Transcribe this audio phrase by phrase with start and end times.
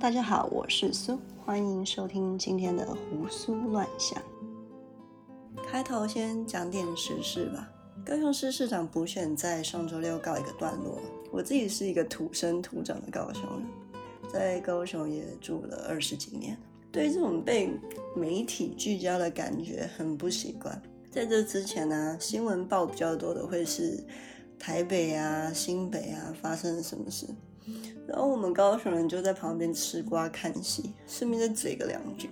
[0.00, 4.18] 大家好，我是苏，欢迎收听今天的胡思乱想。
[5.68, 7.70] 开头先讲点时事吧。
[8.02, 10.98] 高雄市市长补选在上周六告一个段落。
[11.30, 16.56] 我自己是一个土生土长的高雄人，在高雄也住了二十几年，
[16.90, 17.70] 对这种被
[18.16, 20.80] 媒体聚焦的感觉很不习惯。
[21.10, 24.02] 在这之前呢，新闻报比较多的会是
[24.58, 27.26] 台北啊、新北啊发生了什么事。
[28.06, 32.28] 然后我们高雄人就在旁边吃瓜看戏，顺便再嘴个两句，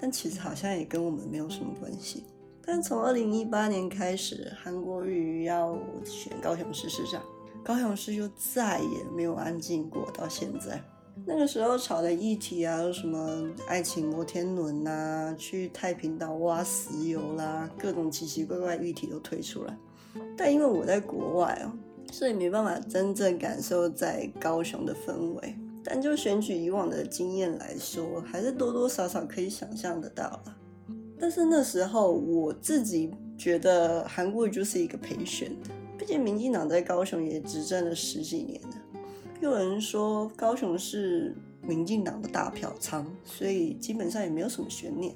[0.00, 2.24] 但其实好像也跟我们没有什么关系。
[2.62, 7.22] 但从二零一八年开始，韩国瑜要选高雄市市长，
[7.64, 10.10] 高雄市就再也没有安静过。
[10.12, 10.82] 到现在，
[11.26, 19.76] 那个时候炒的议题啊，有什么爱情摩天轮呐，去太平岛挖石油啦，各种奇奇怪怪议题都推出来。
[20.36, 21.72] 但因为我在国外哦。
[22.12, 30.56] 所以没办法真正感受在高雄的氛围，但就选举以往的经验来说，还是多多少少可以想象得到了。
[31.18, 38.68] 但是那时候我自己觉得韩国就是一个陪选的，毕竟民进党在高雄也执政了十几年了。
[39.40, 45.14] 有人说高雄是民进党的大票仓，所以基本上也没有什么悬念。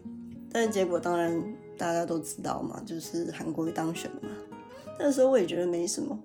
[0.51, 1.43] 但是结果当然
[1.77, 4.29] 大家都知道嘛，就是韩国当选嘛。
[4.99, 6.19] 那时候我也觉得没什么。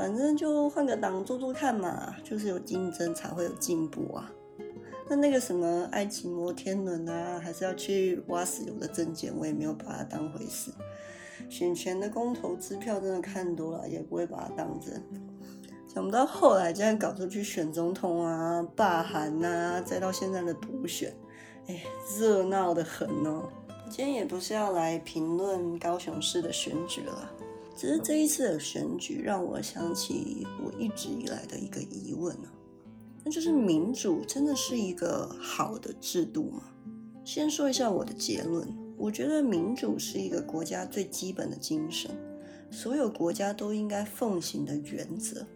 [0.00, 4.32] 反正就换个党做做看嘛，就是有竞争才会有进步啊。
[5.10, 10.72] 那那个什么爱情摩天轮啊，还是要去挖石油的证件，我也没有把它当回事。
[11.50, 15.02] 选前的公投支票真的看多了，也不会把它当真。
[15.86, 21.14] 想不到后来竟然搞出去选总统啊、罢韩呐，再到现在的补选，
[21.66, 21.78] 哎，
[22.18, 23.50] 热闹的很哦。
[23.90, 27.30] 今天也不是要来评论高雄市的选举了。
[27.80, 32.48] 只是这一次的选举让我想起我一直以来的一个疑问呢，
[33.24, 36.64] 那就是民主真的是一个好的制度吗？
[37.24, 42.10] 先说一下我的结论，我觉得民主是一个国家最基本的精神，
[42.70, 45.46] 所有国家都应该奉行的原则。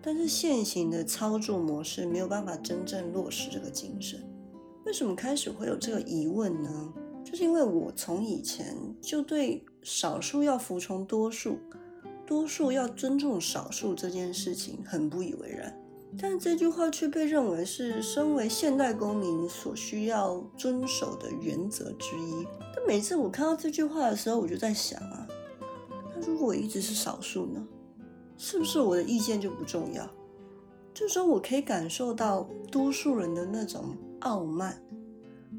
[0.00, 4.20] 但是现行的操作模式没有办法真正落实这个精神。
[4.84, 6.94] 为什么开始会有这个疑问呢？
[7.24, 9.66] 就是因为我从以前就对。
[9.88, 11.60] 少数要服从多数，
[12.26, 15.80] 多数要尊重少数这件事情很不以为然，
[16.20, 22.44] 但这句话却被认为是身为现代公民所需要遵守的原则之一。
[22.74, 25.24] 但每次我看到这句话的时候，我就在想啊，
[26.16, 27.64] 那如果我一直是少数呢？
[28.36, 30.04] 是不是我的意见就不重要？
[30.92, 34.82] 就说我可以感受到多数人的那种傲慢，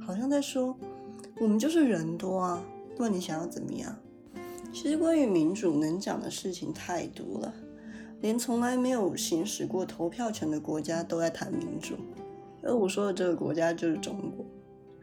[0.06, 0.78] 好像在说
[1.40, 2.62] 我们就是人多啊，
[2.98, 3.98] 不然你想要怎么样？
[4.74, 7.54] 其实关于民主能讲的事情太多了，
[8.22, 11.96] 连从来没有行使过投票权的国家都在谈民主。
[12.64, 14.46] 而我说的这个国家就是中国。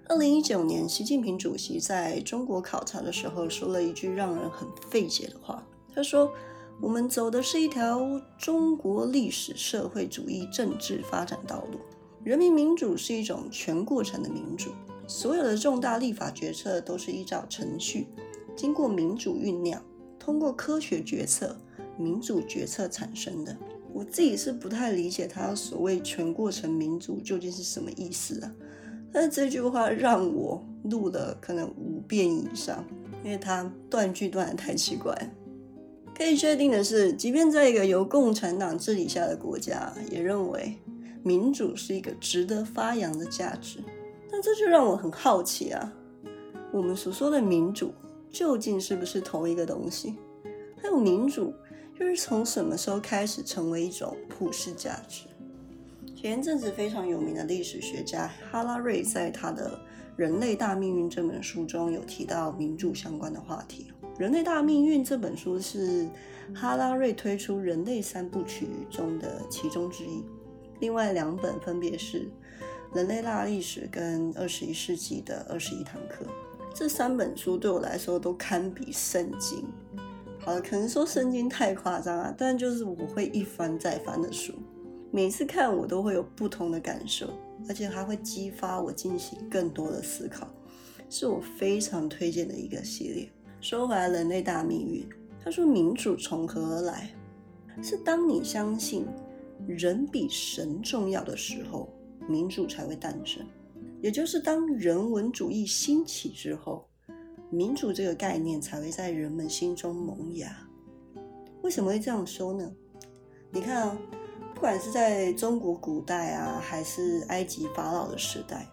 [0.06, 5.66] 二零一九年，习近平主席在中国考察的时候说了一句让人很费解的话。
[5.94, 6.30] 他说
[6.80, 11.78] ：“我们走的是一条中国历史社会主义政治发展道路，
[12.22, 14.70] 人民民主是一种全过程的民主，
[15.06, 18.06] 所有的重大立法决策都是依照程序。”
[18.56, 19.82] 经过民主酝酿，
[20.18, 21.56] 通过科学决策、
[21.98, 23.56] 民主决策产生的。
[23.92, 28.52] 我自己是不太理解他所谓全过程民主究竟是什么意思啊？
[29.12, 32.84] 但是这句话让我录了可能五遍以上，
[33.22, 35.16] 因为他断句断的太奇怪。
[36.16, 40.76] 可以确定的是，即便在一个由共产党治理下的国家，也认为
[41.22, 43.78] 民主是一个值得发扬的价值。
[44.30, 45.92] 但这就让我很好奇啊，
[46.72, 47.92] 我们所说的民主。
[48.34, 50.16] 究竟是不是同一个东西？
[50.82, 51.54] 还有民主
[52.00, 55.26] 又是从什么时候开始成为一种普世价值？
[56.16, 59.78] 前阵子非常有名的历史学家哈拉瑞在他的
[60.16, 63.92] 《人类大命运》这本书中有提到民主相关的话题。
[64.20, 66.08] 《人类大命运》这本书是
[66.52, 70.24] 哈拉瑞推出人类三部曲中的其中之一，
[70.80, 72.22] 另外两本分别是
[72.96, 76.24] 《人类大历史》跟《二十一世纪的二十一堂课》。
[76.74, 79.64] 这三本书对我来说都堪比圣经。
[80.40, 84.52] 好了，可能说圣经太夸张了，但就是我会一翻再翻的书，
[85.12, 87.30] 每次看我都会有不同的感受，
[87.68, 90.48] 而且还会激发我进行更多的思考，
[91.08, 93.30] 是我非常推荐的一个系列。
[93.60, 95.08] 说回来，人类大命运，
[95.42, 97.08] 他说民主从何而来？
[97.80, 99.06] 是当你相信
[99.66, 101.88] 人比神重要的时候，
[102.28, 103.46] 民主才会诞生。
[104.04, 106.86] 也就是当人文主义兴起之后，
[107.48, 110.54] 民主这个概念才会在人们心中萌芽。
[111.62, 112.70] 为什么会这样说呢？
[113.50, 113.98] 你看啊，
[114.54, 118.68] 不管是在中国古代啊，还是埃及法老的时代，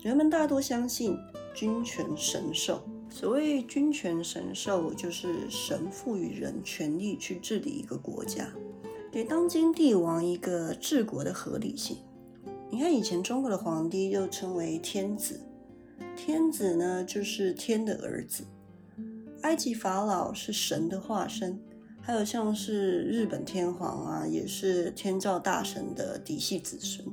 [0.00, 1.18] 人们大多相信
[1.52, 2.80] 君权神授。
[3.10, 8.48] 所谓君权神授，就是神赋予人权力去治理一个国家，
[9.10, 11.96] 给当今帝王一个治国的合理性。
[12.68, 15.40] 你看，以前中国的皇帝又称为天子，
[16.16, 18.44] 天子呢就是天的儿子。
[19.42, 21.58] 埃及法老是神的化身，
[22.02, 27.06] 还有像是日本天皇啊，也是天照大神的嫡系子孙，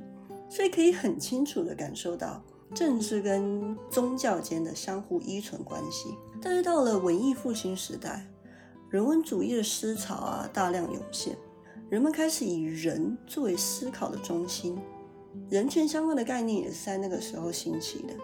[0.50, 2.42] 所以可以很清楚的感受到
[2.74, 6.08] 政治跟宗教间的相互依存关系。
[6.42, 8.26] 但是到了文艺复兴时代，
[8.90, 11.36] 人文主义的思潮啊大量涌现，
[11.88, 14.76] 人们开始以人作为思考的中心。
[15.50, 18.14] 人权相关的概念也是在那个时候兴起的，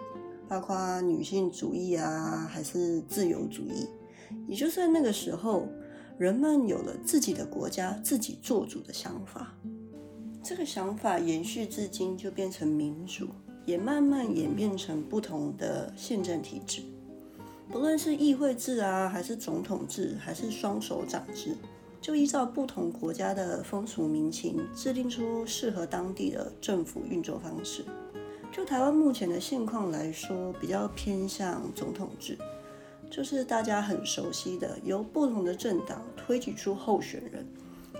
[0.47, 3.87] 包括女性主义啊，还是自由主义。
[4.47, 5.67] 也就在那个时候，
[6.17, 9.53] 人们有了自己的国家、自己做主的想法。
[10.43, 13.27] 这个想法延续至今，就变成民主，
[13.65, 16.81] 也慢慢演变成不同的宪政体制。
[17.69, 21.55] 不论是议会制啊，还是总统制，还是双手掌制。
[22.01, 27.85] 就依照不同国家的风俗民情，制定出适合当地的政府运作方式。
[28.51, 32.35] 就台湾目前的现况来说，比较偏向总统制，
[33.09, 37.45] 就是大家很熟悉的，由不同的政党推举出候选人，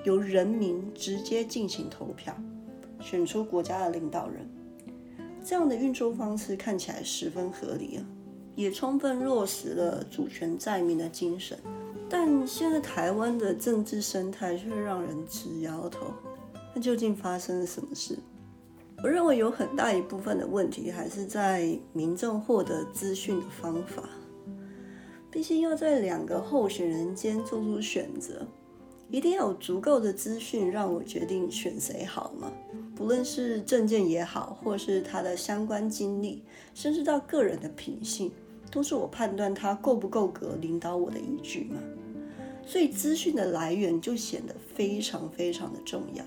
[0.04, 2.36] 由人民直接进行投票，
[3.00, 4.50] 选出国家的领导人。
[5.46, 8.06] 这样的运作方式看起来十分合理啊，
[8.56, 11.58] 也充分落实了主权在民的精神。
[12.10, 16.08] 但现在台湾的政治生态却让人直摇头。
[16.74, 18.18] 那究竟发生了什么事？
[19.04, 24.04] 我认为有很大一部分的问题还是在民众获得资讯的方法。
[25.32, 28.46] 毕竟要在两个候选人间做出选择，
[29.10, 32.52] 一定要有足够的资讯让我决定选谁好吗？
[32.96, 36.44] 不论是证件也好，或是他的相关经历，
[36.74, 38.32] 甚至到个人的品性，
[38.72, 41.80] 都是我判断他够不够格领导我的依据嘛。
[42.66, 46.24] 所以资讯的来源就显得非常非常的重要。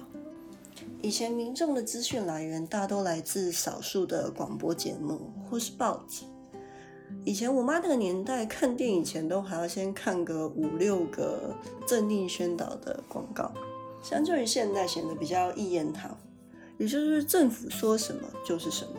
[1.01, 6.25] 以前民众的资讯来源大都来自少数的广播节目或是报纸。
[7.25, 11.55] 以前我妈那个年代看电影前都还要先看个五六个
[11.87, 13.53] 政令宣导的广告，
[14.03, 16.17] 相较于现在显得比较一言堂，
[16.79, 18.93] 也就是政府说什么就是什么，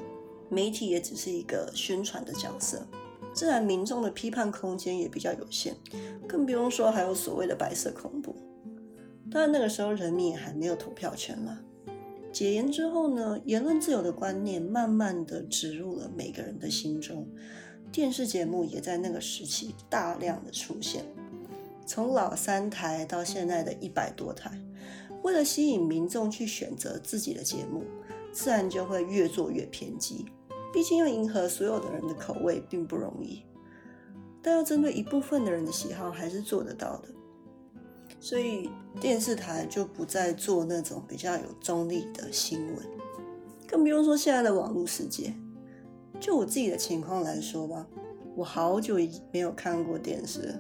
[0.49, 2.85] 媒体也只是一个宣传的角色。
[3.33, 5.75] 自然，民众的批判空间也比较有限，
[6.25, 8.33] 更不用说还有所谓的白色恐怖。
[9.29, 11.59] 当然，那个时候人民也还没有投票权嘛。
[12.31, 17.27] 解严之后呢，言论自由的观念慢慢的植入了每个人的心中，
[17.91, 21.03] 电视节目也在那个时期大量的出现，
[21.85, 24.51] 从老三台到现在的一百多台，
[25.25, 27.83] 为了吸引民众去选择自己的节目，
[28.31, 30.27] 自然就会越做越偏激。
[30.71, 33.41] 毕竟要迎合所有的人的口味并不容易，
[34.39, 37.07] 但要针对一部分的人的喜好还是做得到的。
[38.19, 38.69] 所以
[39.01, 42.77] 电视台就不再做那种比较有中立的新闻，
[43.67, 45.33] 更不用说现在的网络世界。
[46.19, 47.87] 就我自己的情况来说吧，
[48.35, 48.97] 我好久
[49.31, 50.53] 没有看过电视。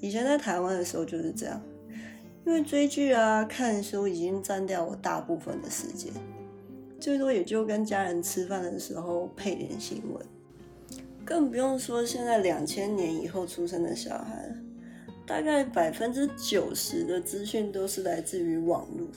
[0.00, 1.60] 以前在台湾的时候就是这样，
[2.44, 6.12] 因为追剧啊、看书已经占掉我大部分的时间。
[7.00, 10.24] 最多也就跟家人吃饭的时候配点新闻，
[11.24, 14.54] 更不用说现在两千年以后出生的小孩，
[15.26, 19.08] 大概百分之九十的资讯都是来自于网络，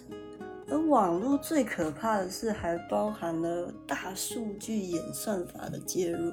[0.68, 6.32] 而网络最可怕的是还包含了大数据演算法的介入，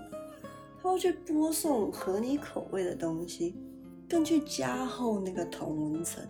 [0.82, 3.54] 它会去播送合你口味的东西，
[4.08, 6.24] 更去加厚那个同文层。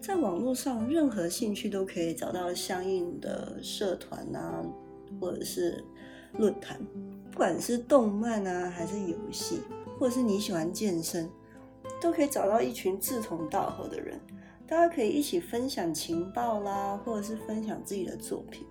[0.00, 4.64] 在网络上，任何兴趣都可以找到相应的社团啊，
[5.20, 5.82] 或者是
[6.38, 6.80] 论坛。
[7.30, 9.60] 不管是动漫啊，还是游戏，
[9.98, 11.28] 或者是你喜欢健身，
[12.00, 14.18] 都可以找到一群志同道合的人，
[14.66, 18.64] 大家可以一起分享情报啦，或者是分享自己的作品。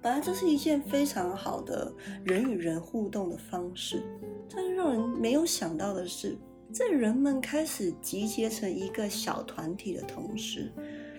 [0.00, 1.92] 本来这是一件非常好的
[2.24, 4.02] 人与人互动的方式，
[4.54, 6.36] 但是让人没有想到的是。
[6.72, 10.72] 在人们开始集结成一个小团体的同时，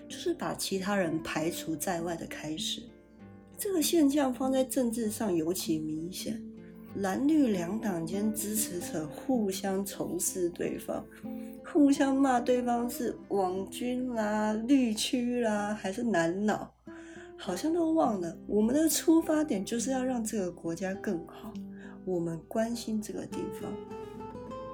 [0.08, 2.82] 就是把其他人排除在外的开始。
[3.56, 6.42] 这个现象放在政治上尤其明显，
[6.96, 11.06] 蓝绿两党间支持者互相仇视对方，
[11.64, 16.74] 互相骂对方是网军啦、绿区啦，还是难脑，
[17.38, 21.54] 好像都忘了我们的出发点就是要让这个国家更好，
[22.04, 23.72] 我们关心这个地方。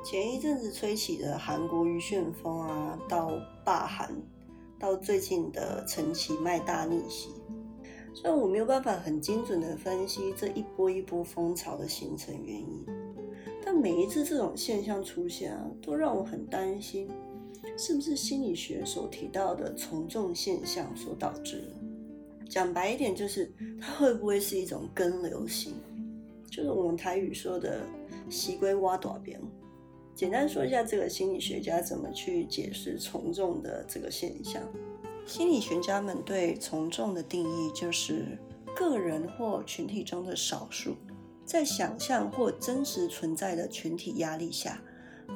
[0.02, 3.30] 前一阵子吹起的韩国瑜旋风啊，到
[3.62, 4.10] 霸韩，
[4.78, 7.28] 到最近的陈其迈大逆袭。
[8.14, 12.84] 虽然我没有办法很精准的分析这一波一波风潮的形成原因，
[13.62, 17.06] 但每一次这种现象出现啊，都让我很担心，
[17.76, 22.46] 是不是心理学所提到的从众现象所导致的？
[22.48, 25.74] 讲白一点，就是它会不会是一种跟流行？
[26.50, 27.86] 就是我们台语说的
[28.30, 29.38] “习归挖短边”。
[30.20, 34.62] 简单说一下，这个心理学家怎么去解释从众的这个现象。
[35.24, 38.38] 心理学家们对从众的定义，就是
[38.76, 40.94] 个人或群体中的少数，
[41.46, 44.82] 在想象或真实存在的群体压力下，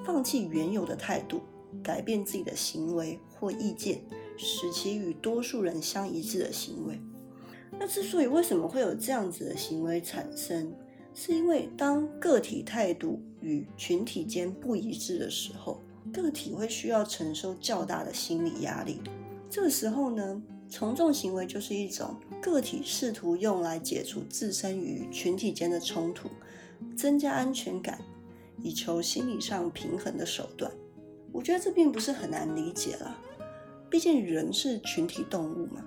[0.05, 1.41] 放弃原有的态度，
[1.83, 4.03] 改变自己的行为或意见。
[4.37, 7.00] 使其与多数人相一致的行为。
[7.79, 10.75] 那之所以为什么会有这样子的行为产生，
[11.14, 15.80] 是因为当个体态度与群体间不一致的时候，
[16.12, 19.00] 个体会需要承受较大的心理压力。
[19.49, 26.28] 这个时候呢，从众行为就是一种个体试图用来解除自身与群体间的冲突，
[26.97, 28.00] 增加安全感，
[28.61, 30.71] 以求心理上平衡的手段。
[31.30, 33.16] 我觉得这并不是很难理解了。
[33.88, 35.85] 毕竟人是群体动物嘛，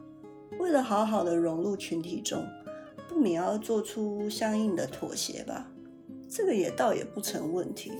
[0.58, 2.48] 为了好好的融入群体中，
[3.24, 5.72] 你要做出相应的妥协吧。
[6.30, 7.92] 这个也倒也不成问题。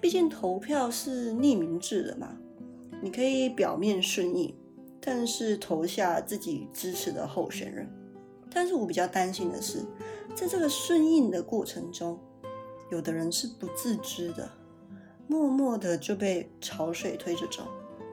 [0.00, 2.36] 毕竟投票是匿名制的嘛，
[3.02, 4.54] 你可以表面顺应，
[5.00, 7.88] 但是投下自己支持的候选人。
[8.50, 9.80] 但是我比较担心的是，
[10.34, 12.18] 在这个顺应的过程中，
[12.90, 14.48] 有的人是不自知的，
[15.26, 17.66] 默默的就被潮水推着走。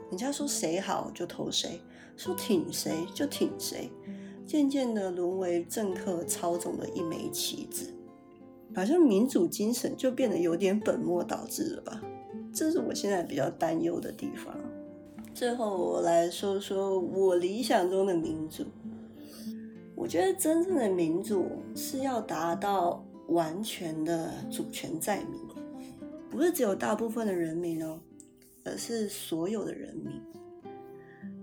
[0.09, 1.79] 人家说谁好就投谁，
[2.17, 3.91] 说挺谁就挺谁，
[4.45, 7.93] 渐渐的沦为政客操纵的一枚棋子，
[8.75, 12.01] 好像民主精神就变得有点本末倒置了吧？
[12.53, 14.55] 这是我现在比较担忧的地方。
[15.33, 18.63] 最后我来说说我理想中的民主。
[19.95, 21.45] 我觉得真正的民主
[21.75, 25.39] 是要达到完全的主权在民，
[26.29, 27.99] 不是只有大部分的人民哦。
[28.65, 30.13] 而是所有的人民，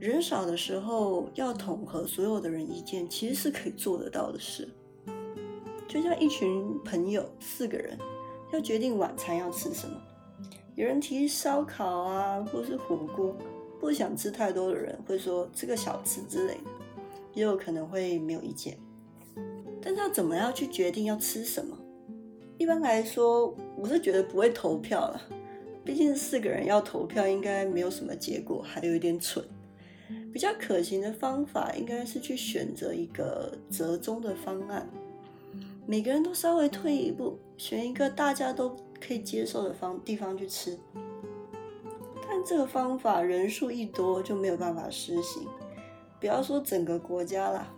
[0.00, 4.66] 人少的时候要统合所有的人意见，其实是可以做得到的事。
[5.86, 7.98] 就像一群朋友四个人
[8.50, 9.94] 要决定晚餐要吃什么，
[10.74, 13.36] 有人提烧烤啊，或是火锅，
[13.78, 16.70] 不想吃太多的人会说吃个小吃之类的，
[17.34, 18.78] 也有可能会没有意见。
[19.82, 21.76] 但是要怎么样去决定要吃什么？
[22.56, 25.20] 一般来说，我是觉得不会投票了。
[25.84, 29.44] 毕竟四个人要投票，应该没有什么结果，还有一点蠢。
[30.32, 34.88] 比较可行的方法，应该是去选择一个折中的方案，
[35.86, 40.78] 每个人都稍微退一步，选一个大家都可以接受的方地方去吃。
[42.28, 45.46] 但这个方法人数一多就没有办法实行，
[46.20, 47.72] 不要说整个国家啦，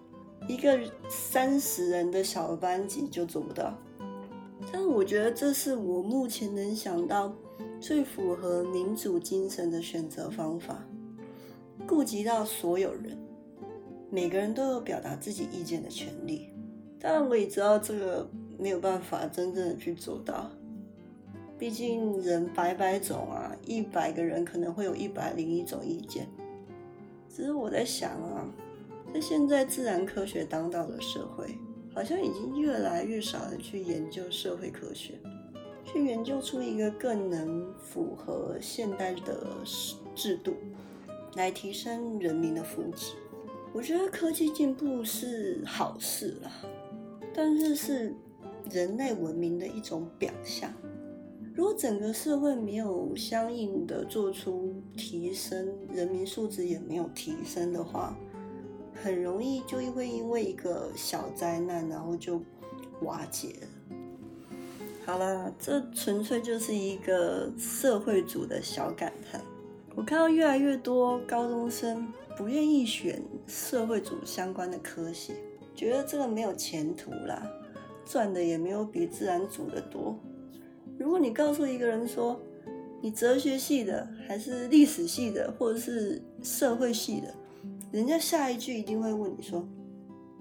[0.48, 3.72] 一个三十人的小班级就做不到。
[4.72, 7.34] 但是我觉得这是我目前能想到。
[7.80, 10.84] 最符合民主精神的选择方法，
[11.86, 13.18] 顾及到所有人，
[14.10, 16.48] 每个人都有表达自己意见的权利。
[17.00, 20.50] 当然，我也知道这个没有办法真正的去做到，
[21.58, 26.26] 毕竟人百百种啊，一百个人可能会有一百零一种意见。
[27.28, 28.46] 只是我在想啊，
[29.12, 31.58] 在现在自然科学当道的社会，
[31.94, 35.14] 好像已经越来越少人去研究社会科学。
[35.84, 39.44] 去研究出一个更能符合现代的
[40.14, 40.54] 制度，
[41.34, 43.12] 来提升人民的福祉。
[43.72, 46.50] 我觉得科技进步是好事啦，
[47.34, 48.14] 但是是
[48.70, 50.70] 人类文明的一种表象。
[51.54, 58.16] 如果整个社会没有相应的做出提升，人民素质也没有提升的话，
[59.02, 62.42] 很容易就会因为一个小灾难，然后就
[63.02, 63.96] 瓦解了。
[65.04, 69.40] 好了，这纯粹就是一个社会组的小感叹。
[69.94, 72.06] 我看到越来越多高中生
[72.36, 75.34] 不愿意选社会组相关的科系，
[75.74, 77.46] 觉得这个没有前途啦，
[78.04, 80.18] 赚的也没有比自然组的多。
[80.98, 82.40] 如果你告诉一个人说，
[83.02, 87.34] 你哲学系的，还是历史系的，或者是社会系的，
[87.90, 89.66] 人家下一句一定会问你说，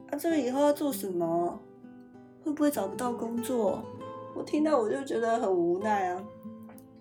[0.09, 1.59] 啊，这个以后要做什么？
[2.43, 3.83] 会不会找不到工作？
[4.33, 6.23] 我听到我就觉得很无奈啊，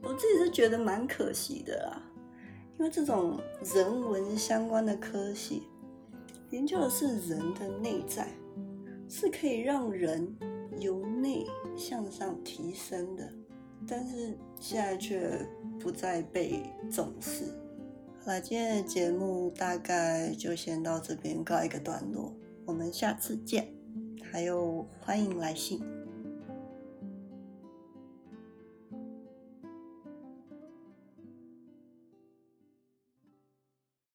[0.03, 2.03] 我自己是觉得蛮可惜的啦，
[2.81, 3.39] 因为这种
[3.75, 5.65] 人文相关的科系，
[6.49, 8.27] 研究的是人的内在，
[9.07, 10.35] 是可以让人
[10.79, 11.47] 由内
[11.77, 13.31] 向上提升的，
[13.87, 15.47] 但是现在却
[15.79, 17.45] 不再被重视，
[18.25, 22.35] 好了，今天的节目大概就先到这边告一个段落，
[22.65, 23.69] 我们下次见。
[24.33, 25.83] 还有，欢迎来信。